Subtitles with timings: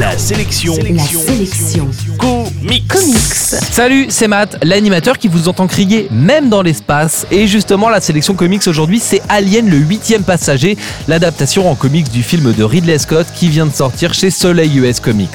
[0.00, 0.72] La sélection.
[0.94, 1.86] La sélection.
[2.18, 2.88] Comics.
[2.88, 3.34] Comics.
[3.70, 7.26] Salut, c'est Matt, l'animateur qui vous entend crier même dans l'espace.
[7.30, 12.22] Et justement, la sélection comics aujourd'hui, c'est Alien le huitième passager, l'adaptation en comics du
[12.22, 15.28] film de Ridley Scott qui vient de sortir chez Soleil US Comics.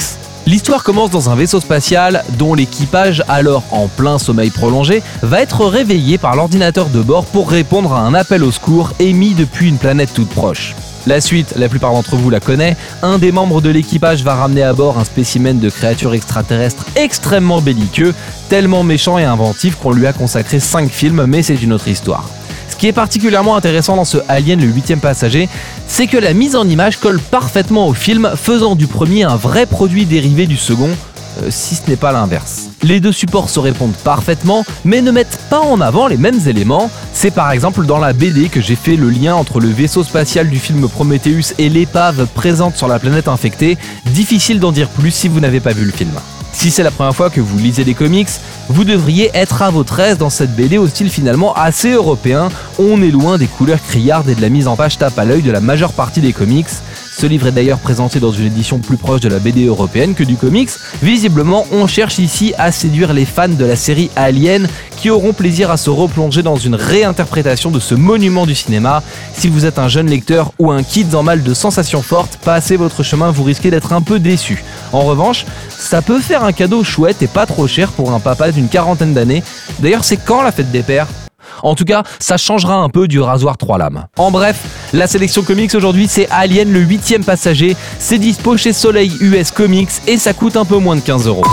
[0.48, 5.68] L'histoire commence dans un vaisseau spatial dont l'équipage, alors en plein sommeil prolongé, va être
[5.68, 9.78] réveillé par l'ordinateur de bord pour répondre à un appel au secours émis depuis une
[9.78, 10.74] planète toute proche.
[11.08, 14.64] La suite, la plupart d'entre vous la connaît, un des membres de l'équipage va ramener
[14.64, 18.16] à bord un spécimen de créature extraterrestre extrêmement belliqueux,
[18.50, 22.28] tellement méchant et inventif qu'on lui a consacré 5 films, mais c'est une autre histoire.
[22.70, 25.48] Ce qui est particulièrement intéressant dans ce Alien le huitième passager,
[25.88, 29.67] c'est que la mise en image colle parfaitement au film, faisant du premier un vrai
[29.67, 30.90] produit dérivé du second,
[31.49, 32.70] si ce n'est pas l'inverse.
[32.84, 36.89] Les deux supports se répondent parfaitement, mais ne mettent pas en avant les mêmes éléments.
[37.13, 40.49] C'est par exemple dans la BD que j'ai fait le lien entre le vaisseau spatial
[40.49, 43.77] du film Prometheus et l'épave présente sur la planète infectée.
[44.08, 46.11] Difficile d'en dire plus si vous n'avez pas vu le film.
[46.55, 48.30] Si c'est la première fois que vous lisez des comics,
[48.70, 52.47] vous devriez être à votre aise dans cette BD au style finalement assez européen.
[52.80, 55.42] On est loin des couleurs criardes et de la mise en page tape à l'œil
[55.42, 56.70] de la majeure partie des comics.
[57.17, 60.23] Ce livre est d'ailleurs présenté dans une édition plus proche de la BD européenne que
[60.25, 60.69] du comics.
[61.02, 65.71] Visiblement, on cherche ici à séduire les fans de la série Alien qui auront plaisir
[65.71, 69.02] à se replonger dans une réinterprétation de ce monument du cinéma.
[69.33, 72.75] Si vous êtes un jeune lecteur ou un kid en mal de sensations fortes, passez
[72.75, 74.66] votre chemin, vous risquez d'être un peu déçu.
[74.91, 78.52] En revanche, ça peut faire un cadeau chouette et pas trop cher pour un papa
[78.52, 79.41] d'une quarantaine d'années.
[79.80, 81.08] D'ailleurs, c'est quand la fête des pères?
[81.64, 84.06] En tout cas, ça changera un peu du rasoir 3 lames.
[84.17, 84.58] En bref,
[84.94, 87.75] la sélection comics aujourd'hui, c'est Alien le 8 passager.
[88.00, 91.45] C'est dispo chez Soleil US Comics et ça coûte un peu moins de 15 euros.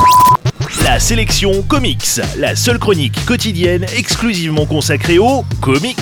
[0.84, 2.20] La sélection comics.
[2.39, 5.98] La seule chronique quotidienne exclusivement consacrée aux comics.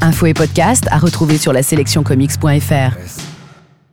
[0.00, 3.35] Info et podcast à retrouver sur la sélectioncomics.fr.